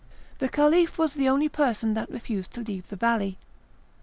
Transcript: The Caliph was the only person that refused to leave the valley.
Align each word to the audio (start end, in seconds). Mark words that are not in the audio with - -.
The 0.39 0.49
Caliph 0.49 0.97
was 0.97 1.13
the 1.13 1.29
only 1.29 1.47
person 1.47 1.93
that 1.93 2.09
refused 2.09 2.49
to 2.53 2.61
leave 2.61 2.87
the 2.87 2.95
valley. 2.95 3.37